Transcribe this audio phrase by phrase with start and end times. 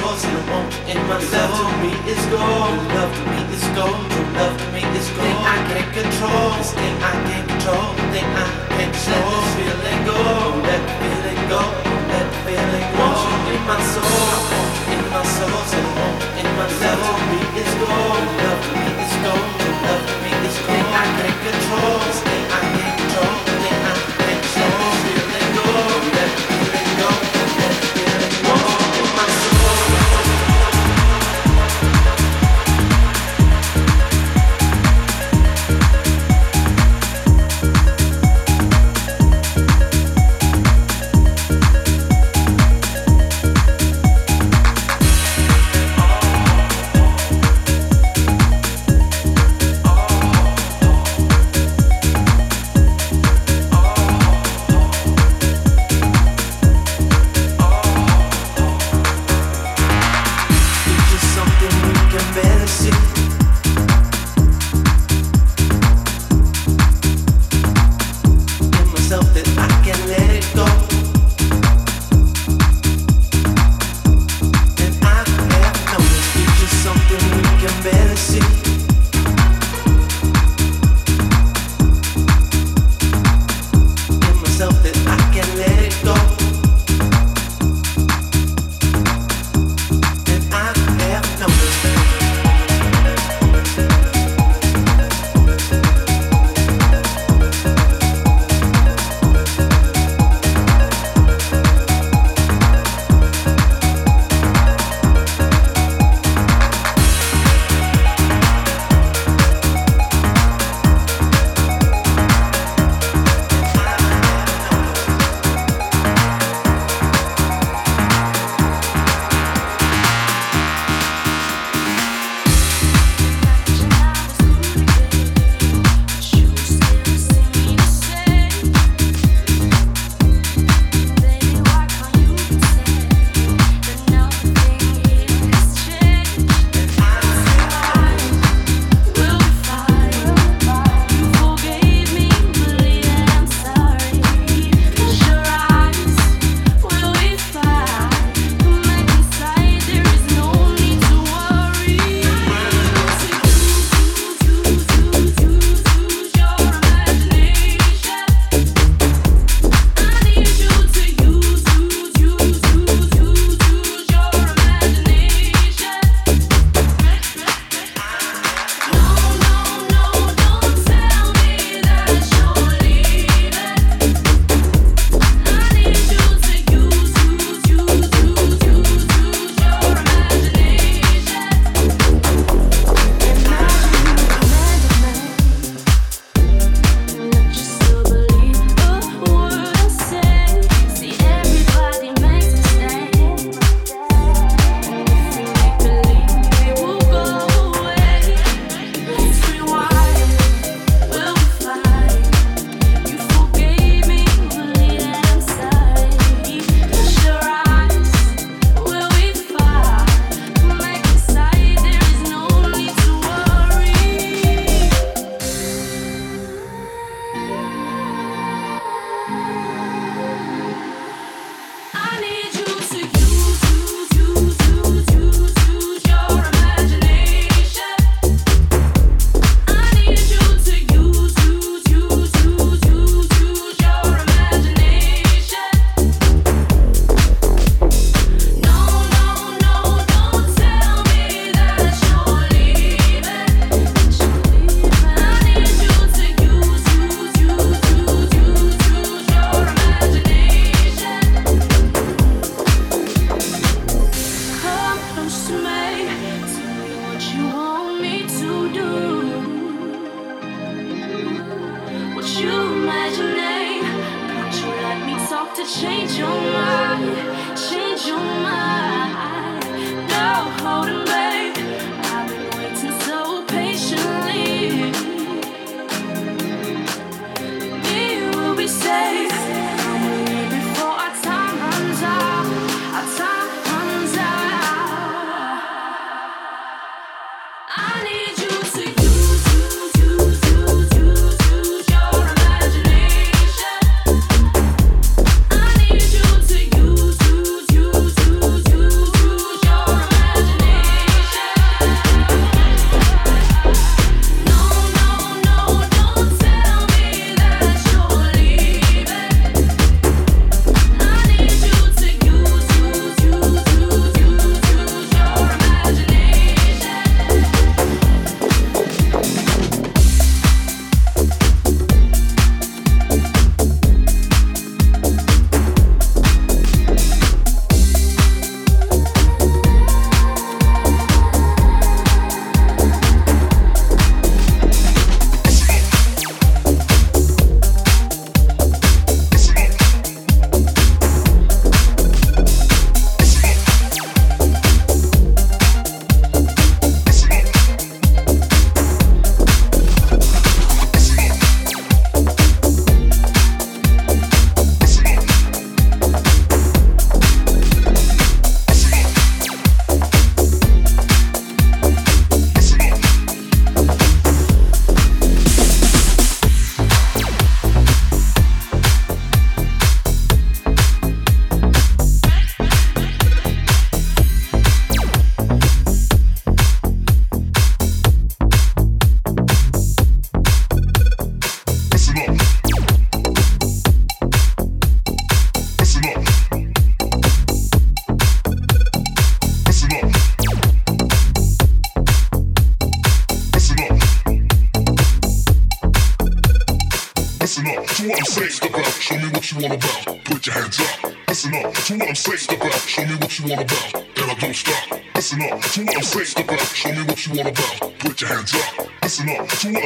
[0.00, 1.38] soul to the one in my soul.
[1.38, 2.78] Love to me is gold.
[2.94, 4.02] Love to me is gold.
[4.10, 5.26] True love to me is gold.
[5.26, 6.46] Thing I can't control.
[6.58, 7.88] This thing I can't control.
[8.12, 9.30] Thing I can't control.
[9.30, 10.18] Let this feeling go.
[10.66, 11.62] Let the feeling go.
[12.10, 13.06] Let the feeling go.
[13.06, 14.18] Want you in my soul.
[14.34, 15.60] I want you in my soul.
[15.70, 16.90] To the one in my soul.
[16.90, 18.24] Love to me is gold.
[18.42, 18.53] Love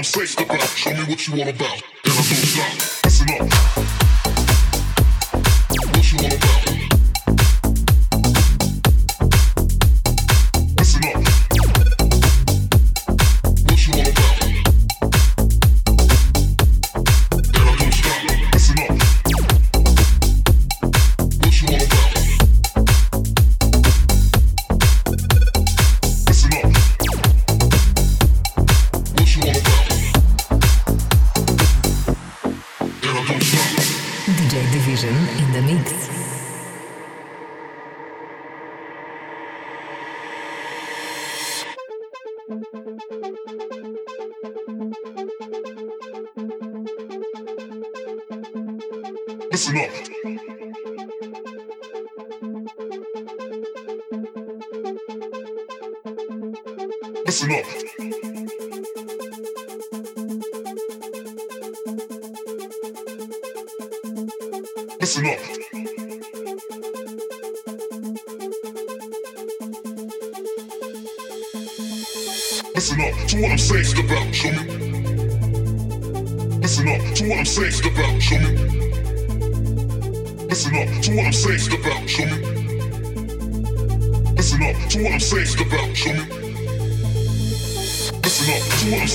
[0.08, 2.97] say, step out, show me what you want about, and I don't stop.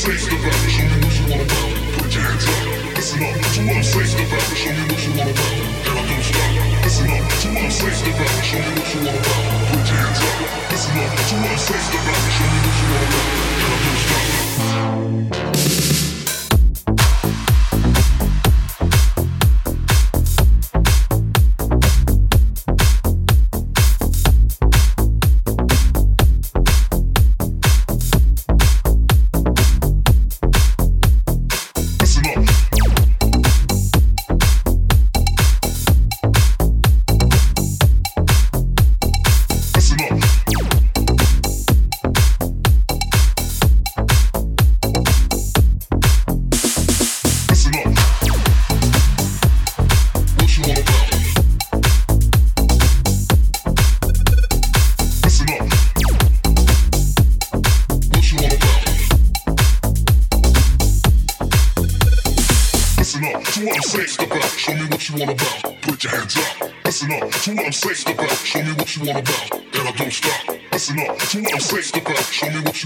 [0.03, 1.79] says about it, show me what you want about it.
[1.95, 2.59] Put your hands up,
[2.91, 3.39] listen up.
[3.39, 5.63] To what I'm saying about it, show me what you want about it.
[5.79, 7.23] Here I don't stop, listen up.
[7.23, 9.63] To what I'm saying about it, show me what you want about it.
[9.71, 11.07] Put your hands up, listen up.
[11.07, 12.02] To what I'm saying about it.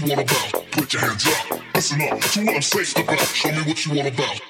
[0.00, 0.70] you all about.
[0.72, 1.60] Put your hands up.
[1.74, 3.20] Listen up to what I'm saying about.
[3.20, 4.47] Show me what you want about.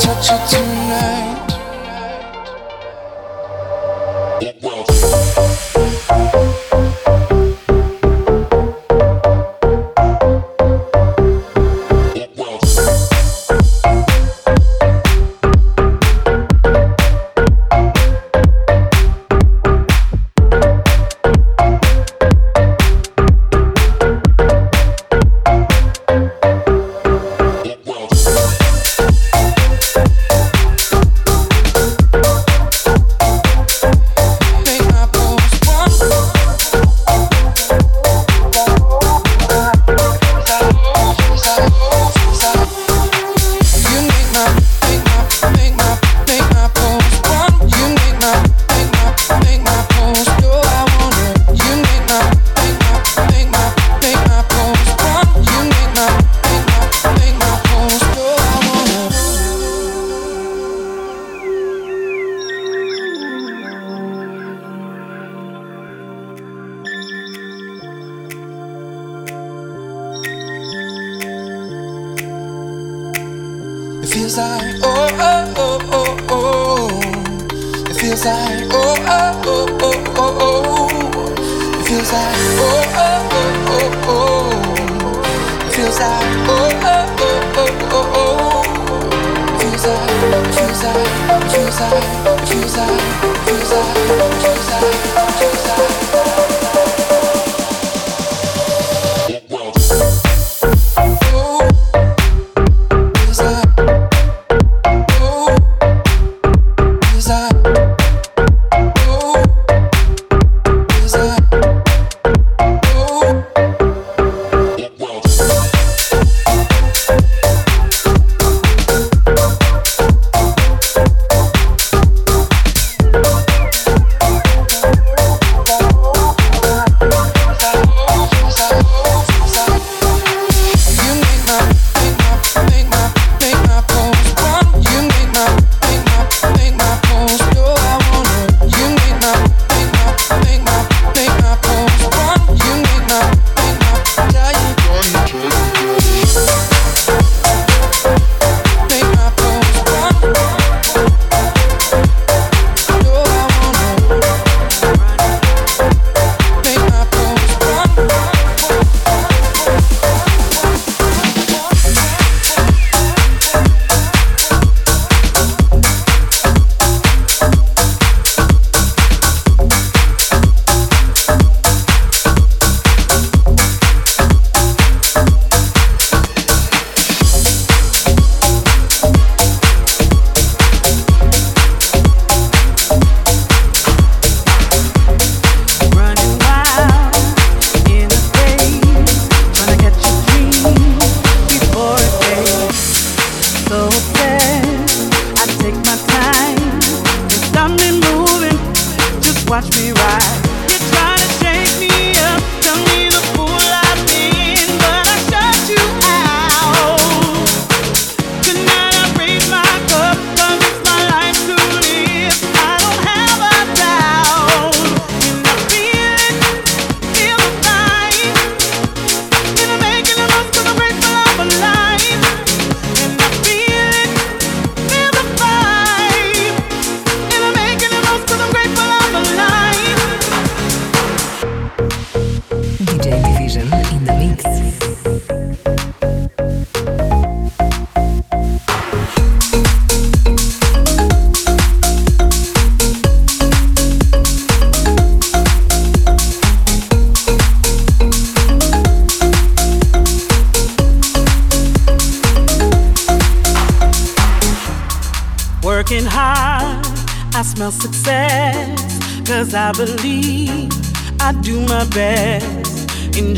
[0.00, 0.79] touch you to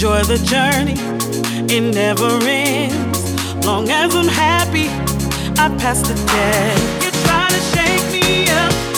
[0.02, 0.96] Enjoy the journey,
[1.72, 3.64] it never ends.
[3.64, 4.88] Long as I'm happy,
[5.60, 7.04] I pass the test.
[7.04, 8.91] You try to shake me up.